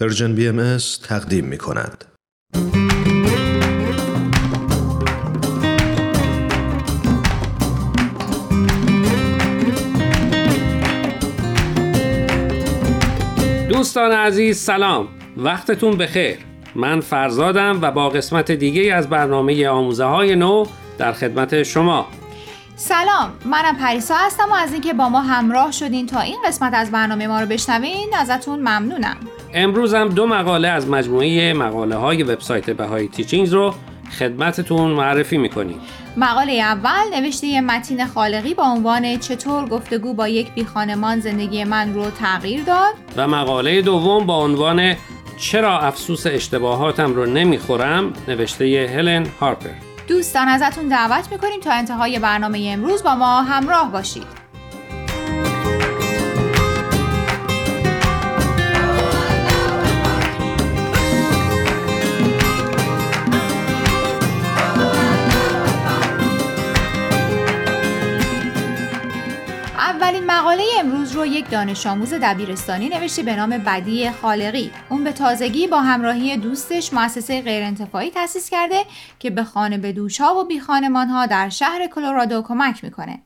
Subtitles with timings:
[0.00, 0.76] Persian BMS
[1.08, 2.04] تقدیم می کند.
[13.68, 15.08] دوستان عزیز سلام.
[15.36, 16.38] وقتتون بخیر.
[16.74, 20.64] من فرزادم و با قسمت دیگه از برنامه آموزه های نو
[20.98, 22.08] در خدمت شما.
[22.76, 23.32] سلام.
[23.44, 27.26] منم پریسا هستم و از اینکه با ما همراه شدین تا این قسمت از برنامه
[27.26, 29.16] ما رو بشنوین ازتون ممنونم.
[29.54, 33.74] امروز هم دو مقاله از مجموعه مقاله های وبسایت بهای تیچینگز رو
[34.18, 35.80] خدمتتون معرفی می‌کنیم.
[36.16, 42.10] مقاله اول نوشته متین خالقی با عنوان چطور گفتگو با یک بیخانمان زندگی من رو
[42.10, 42.94] تغییر داد.
[43.16, 44.94] و مقاله دوم با عنوان
[45.36, 49.70] چرا افسوس اشتباهاتم رو نمی‌خورم نوشته هلن هارپر.
[50.08, 54.37] دوستان ازتون دعوت می‌کنیم تا انتهای برنامه امروز با ما همراه باشید.
[71.48, 74.70] یک دانش آموز دبیرستانی نوشته به نام بدی خالقی.
[74.88, 78.84] اون به تازگی با همراهی دوستش مؤسسه غیرانتفاعی تأسیس کرده
[79.18, 83.18] که به خانه به ها و بی ها در شهر کلرادو کمک می‌کنه.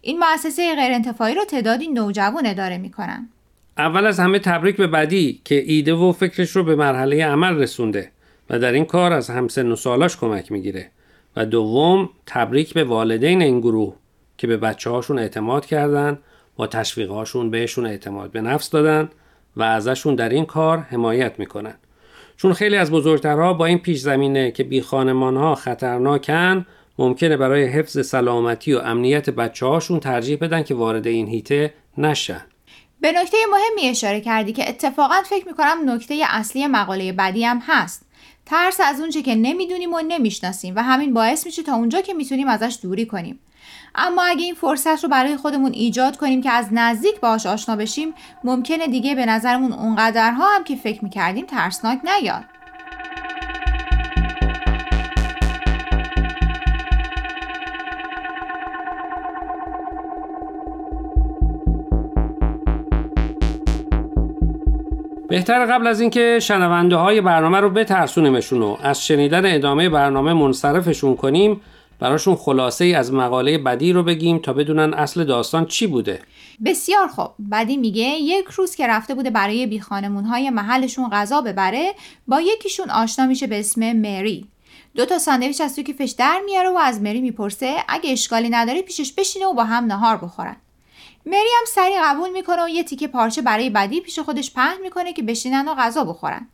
[0.00, 3.28] این مؤسسه غیرانتفاعی رو تعدادی نوجوان اداره می‌کنن.
[3.78, 8.10] اول از همه تبریک به بدی که ایده و فکرش رو به مرحله عمل رسونده
[8.50, 10.90] و در این کار از همسن و سالاش کمک می‌گیره.
[11.36, 13.94] و دوم تبریک به والدین این گروه
[14.38, 16.18] که به بچه هاشون اعتماد کردن
[16.56, 19.08] با تشویق هاشون بهشون اعتماد به نفس دادن
[19.56, 21.74] و ازشون در این کار حمایت می‌کنن.
[22.36, 26.66] چون خیلی از بزرگترها با این پیش زمینه که بی خانمان ها خطرناکن
[26.98, 32.42] ممکنه برای حفظ سلامتی و امنیت بچه هاشون ترجیح بدن که وارد این هیته نشن.
[33.00, 38.06] به نکته مهمی اشاره کردی که اتفاقا فکر می‌کنم نکته اصلی مقاله بعدی هم هست.
[38.46, 42.48] ترس از اونچه که نمی‌دونیم و نمی‌شناسیم و همین باعث میشه تا اونجا که می‌تونیم
[42.48, 43.38] ازش دوری کنیم.
[43.94, 48.14] اما اگه این فرصت رو برای خودمون ایجاد کنیم که از نزدیک باهاش آشنا بشیم
[48.44, 52.44] ممکنه دیگه به نظرمون اونقدرها هم که فکر می‌کردیم ترسناک نیاد.
[65.28, 71.16] بهتر قبل از اینکه شنونده های برنامه رو بترسونیمشون و از شنیدن ادامه برنامه منصرفشون
[71.16, 71.60] کنیم
[71.98, 76.22] براشون خلاصه ای از مقاله بدی رو بگیم تا بدونن اصل داستان چی بوده.
[76.64, 77.30] بسیار خوب.
[77.52, 81.94] بدی میگه یک روز که رفته بوده برای بیخانمون های محلشون غذا ببره
[82.28, 84.48] با یکیشون آشنا میشه به اسم مری.
[84.94, 88.82] دو تا ساندویچ از توی کیفش در میاره و از مری می‌پرسه اگه اشکالی نداره
[88.82, 90.56] پیشش بشینه و با هم نهار بخورن.
[91.26, 95.12] مری هم سری قبول می‌کنه و یه تیکه پارچه برای بدی پیش خودش پهن می‌کنه
[95.12, 96.48] که بشینن و غذا بخورن.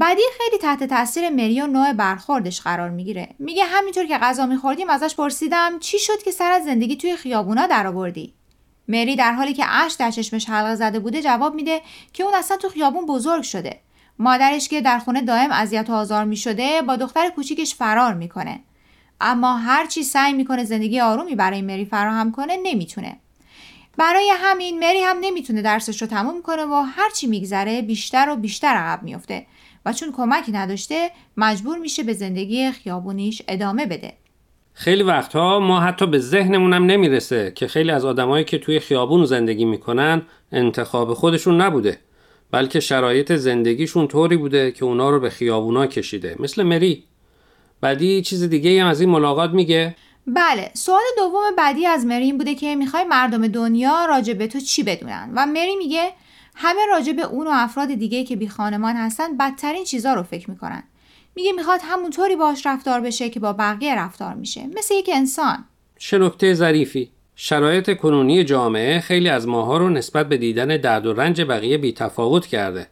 [0.00, 3.28] بدی خیلی تحت تاثیر مری و نوع برخوردش قرار می‌گیره.
[3.38, 7.66] میگه همینطور که غذا میخوردیم ازش پرسیدم چی شد که سر از زندگی توی خیابونا
[7.66, 8.34] درآوردی؟
[8.88, 11.80] مری در حالی که اش در چشمش حلقه زده بوده جواب میده
[12.12, 13.80] که اون اصلا تو خیابون بزرگ شده.
[14.18, 18.60] مادرش که در خونه دائم اذیت و آزار می‌شده با دختر کوچیکش فرار می‌کنه.
[19.20, 23.16] اما هرچی سعی می‌کنه زندگی آرومی برای مری فراهم کنه نمی‌تونه.
[23.96, 28.68] برای همین مری هم نمی‌تونه درسش رو تموم کنه و هرچی میگذره بیشتر و بیشتر
[28.68, 29.46] عقب میفته
[29.86, 34.12] و چون کمکی نداشته مجبور میشه به زندگی خیابونیش ادامه بده.
[34.72, 39.64] خیلی وقتها ما حتی به ذهنمونم نمی‌رسه که خیلی از آدمایی که توی خیابون زندگی
[39.64, 41.98] می‌کنن انتخاب خودشون نبوده
[42.50, 47.04] بلکه شرایط زندگیشون طوری بوده که اونا رو به خیابونا کشیده مثل مری.
[47.80, 52.38] بعدی چیز دیگه هم از این ملاقات میگه؟ بله سوال دوم بعدی از مری این
[52.38, 56.12] بوده که می‌خوای مردم دنیا راجع به تو چی بدونن؟ و مری میگه
[56.58, 60.50] همه راجع به اون و افراد دیگه که بی خانمان هستن بدترین چیزا رو فکر
[60.50, 60.82] می‌کنن.
[61.34, 64.66] میگه می‌خواد همونطوری باش رفتار بشه که با بقیه رفتار میشه.
[64.76, 65.64] مثل یک انسان.
[65.98, 67.10] چه نکته ظریفی.
[67.36, 71.92] شرایط کنونی جامعه خیلی از ماها رو نسبت به دیدن درد و رنج بقیه بی
[71.92, 72.86] تفاوت کرده.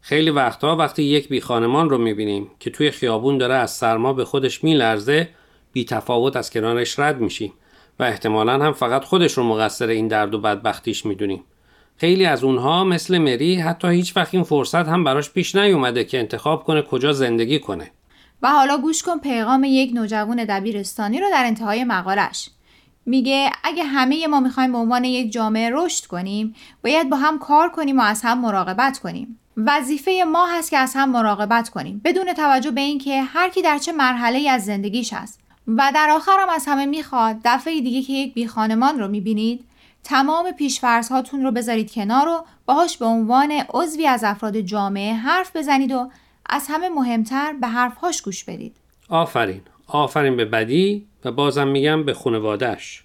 [0.00, 4.24] خیلی وقتها وقتی یک بی خانمان رو می‌بینیم که توی خیابون داره از سرما به
[4.24, 5.28] خودش میلرزه
[5.72, 7.52] بی تفاوت از کنارش رد میشیم
[7.98, 11.44] و احتمالا هم فقط خودش رو مقصر این درد و بدبختیش می‌دونیم.
[12.00, 16.18] خیلی از اونها مثل مری حتی هیچ وقت این فرصت هم براش پیش نیومده که
[16.18, 17.90] انتخاب کنه کجا زندگی کنه.
[18.42, 22.50] و حالا گوش کن پیغام یک نوجوان دبیرستانی رو در انتهای مقالش.
[23.06, 26.54] میگه اگه همه ما می‌خوایم به عنوان یک جامعه رشد کنیم
[26.84, 29.38] باید با هم کار کنیم و از هم مراقبت کنیم.
[29.56, 33.78] وظیفه ما هست که از هم مراقبت کنیم بدون توجه به اینکه هر کی در
[33.78, 35.40] چه مرحله از زندگیش هست.
[35.66, 39.64] و در آخر هم از همه می‌خواد دفعه دیگه که یک بی خانمان رو می‌بینید
[40.04, 45.56] تمام پیشفرض هاتون رو بذارید کنار و باهاش به عنوان عضوی از افراد جامعه حرف
[45.56, 46.10] بزنید و
[46.46, 48.76] از همه مهمتر به حرفهاش گوش بدید.
[49.08, 49.60] آفرین.
[49.86, 53.04] آفرین به بدی و بازم میگم به خانوادهش.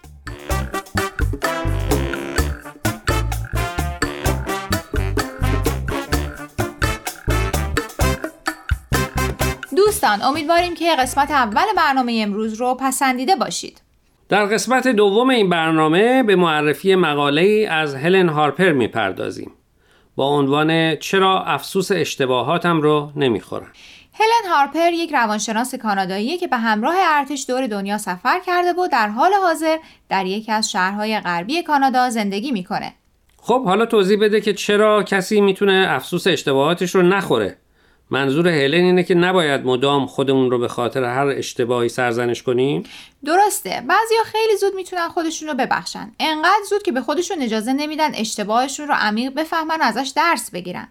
[10.01, 13.81] دوستان امیدواریم که قسمت اول برنامه امروز رو پسندیده باشید.
[14.29, 19.51] در قسمت دوم این برنامه به معرفی مقاله از هلن هارپر می‌پردازیم.
[20.15, 23.71] با عنوان چرا افسوس اشتباهاتم رو نمی‌خورم.
[24.13, 29.07] هلن هارپر یک روانشناس کانادایی که به همراه ارتش دور دنیا سفر کرده و در
[29.07, 29.77] حال حاضر
[30.09, 32.93] در یکی از شهرهای غربی کانادا زندگی می‌کنه.
[33.41, 37.57] خب حالا توضیح بده که چرا کسی می‌تونه افسوس اشتباهاتش رو نخوره.
[38.11, 42.83] منظور هلن اینه که نباید مدام خودمون رو به خاطر هر اشتباهی سرزنش کنیم؟
[43.25, 43.69] درسته.
[43.69, 46.11] بعضیا خیلی زود می‌تونن خودشون رو ببخشن.
[46.19, 50.87] انقدر زود که به خودشون اجازه نمیدن اشتباهشون رو عمیق بفهمن ازش درس بگیرن.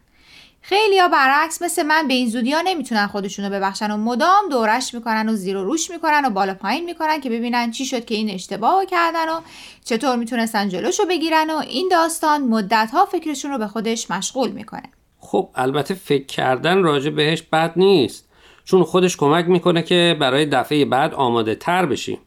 [0.62, 4.94] خیلی ها برعکس مثل من به این زودی نمی‌تونن خودشون رو ببخشن و مدام دورش
[4.94, 8.14] می‌کنن و زیر و روش می‌کنن و بالا پایین می‌کنن که ببینن چی شد که
[8.14, 9.40] این اشتباه کردن و
[9.84, 14.82] چطور می‌تونستن جلوشو بگیرن و این داستان مدت ها فکرشون رو به خودش مشغول می‌کنه.
[15.30, 18.28] خب البته فکر کردن راجع بهش بد نیست.
[18.64, 22.18] چون خودش کمک می‌کنه که برای دفعه بعد آماده تر بشیم.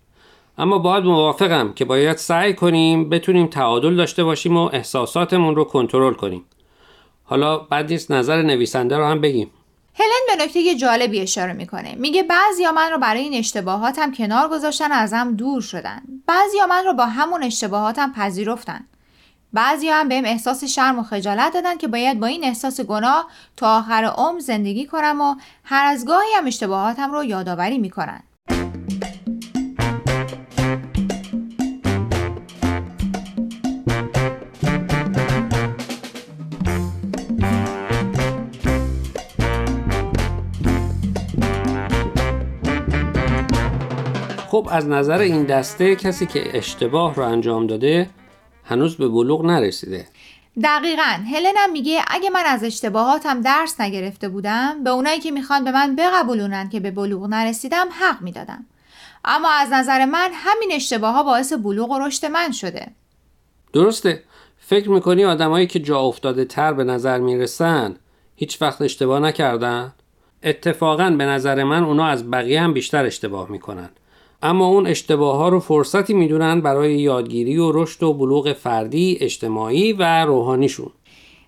[0.57, 6.13] اما باید موافقم که باید سعی کنیم بتونیم تعادل داشته باشیم و احساساتمون رو کنترل
[6.13, 6.45] کنیم.
[7.23, 9.51] حالا بعد نیست نظر نویسنده رو هم بگیم.
[9.93, 11.95] هلن به نکته جالبی اشاره می‌کنه.
[11.95, 16.01] میگه بعضیا من رو برای این اشتباهاتم کنار گذاشتن ازم دور شدن.
[16.27, 18.87] بعضیا من رو با همون اشتباهاتم پذیرفتن.
[19.53, 23.27] بعضی هم بهم احساس شرم و خجالت دادن که باید با این احساس گناه
[23.57, 28.23] تا آخر عمر زندگی کنم و هر از گاهی هم اشتباهاتم رو یادآوری می‌کنن.
[44.47, 48.09] خب از نظر این دسته کسی که اشتباه رو انجام داده
[48.65, 50.07] هنوز به بلوغ نرسیده.
[50.63, 51.17] دقیقا.
[51.33, 55.95] هلنم میگه اگه من از اشتباهاتم درس نگرفته بودم به اونایی که می‌خوان به من
[55.95, 58.65] بقبولونن که به بلوغ نرسیدم حق می‌دادم.
[59.25, 62.87] اما از نظر من همین اشتباه ها باعث بلوغ و رشد من شده.
[63.73, 64.23] درسته.
[64.59, 67.95] فکر می‌کنی آدمایی که جا افتاده تر به نظر می‌رسن
[68.35, 69.93] هیچ وقت اشتباه نکردن؟
[70.43, 73.89] اتفاقا به نظر من اونا از بقیه هم بیشتر اشتباه می‌کنن.
[74.43, 79.93] اما اون اشتباه ها رو فرصتی می‌دونن برای یادگیری و رشد و بلوغ فردی، اجتماعی
[79.93, 80.91] و روحانیشون.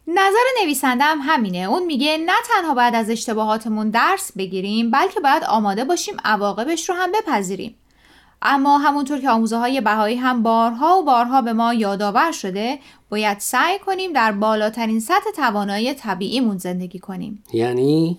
[0.07, 5.43] نظر نویسنده هم همینه اون میگه نه تنها باید از اشتباهاتمون درس بگیریم بلکه باید
[5.43, 7.75] آماده باشیم عواقبش رو هم بپذیریم
[8.47, 13.39] اما همونطور که آموزه های بهایی هم بارها و بارها به ما یادآور شده باید
[13.39, 17.43] سعی کنیم در بالاترین سطح توانایی طبیعیمون زندگی کنیم.
[17.53, 18.17] یعنی؟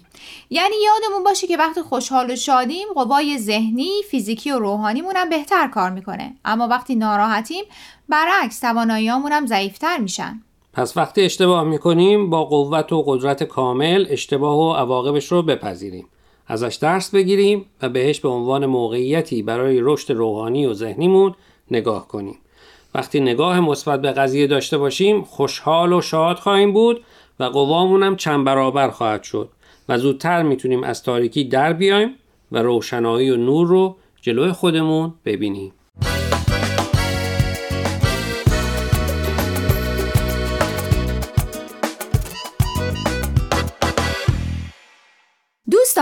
[0.50, 5.68] یعنی یادمون باشه که وقتی خوشحال و شادیم قوای ذهنی فیزیکی و روحانیمون هم بهتر
[5.68, 6.34] کار می‌کنه.
[6.44, 7.64] اما وقتی ناراحتیم
[8.08, 10.42] برعکس تواناییامون هم ضعیفتر میشن.
[10.72, 16.08] پس وقتی اشتباه می‌کنیم با قوت و قدرت کامل اشتباه و عواقبش رو بپذیریم.
[16.46, 21.34] ازش درس بگیریم و بهش به عنوان موقعیتی برای رشد روحانی و ذهنیمون
[21.70, 22.38] نگاه کنیم.
[22.94, 27.04] وقتی نگاه مثبت به قضیه داشته باشیم خوشحال و شاد خواهیم بود
[27.40, 29.48] و قوامون هم چند برابر خواهد شد
[29.88, 32.14] و زودتر می‌تونیم از تاریکی در بیایم
[32.52, 35.72] و روشنایی و نور رو جلوی خودمون ببینیم.